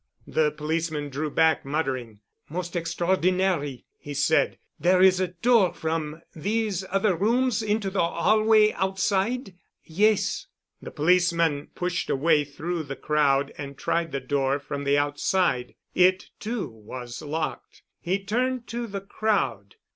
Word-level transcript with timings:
The 0.25 0.49
policeman 0.51 1.09
drew 1.09 1.29
back 1.29 1.63
muttering. 1.63 2.21
"Most 2.49 2.75
extraordinary!" 2.75 3.85
he 3.99 4.15
said. 4.15 4.57
"There 4.79 4.99
is 4.99 5.19
a 5.19 5.27
door 5.27 5.75
from 5.75 6.23
these 6.35 6.83
other 6.89 7.15
rooms 7.15 7.61
into 7.61 7.91
the 7.91 8.07
hallway 8.09 8.71
outside?" 8.71 9.53
"Yes." 9.83 10.47
The 10.81 10.89
policeman 10.89 11.67
pushed 11.75 12.09
a 12.09 12.15
way 12.15 12.43
through 12.43 12.81
the 12.81 12.95
crowd 12.95 13.51
and 13.59 13.77
tried 13.77 14.11
the 14.11 14.19
door 14.19 14.57
from 14.57 14.85
the 14.85 14.97
outside. 14.97 15.75
It, 15.93 16.31
too, 16.39 16.67
was 16.67 17.21
locked. 17.21 17.83
He 17.99 18.23
turned 18.23 18.65
to 18.69 18.87
the 18.87 19.01
crowd. 19.01 19.75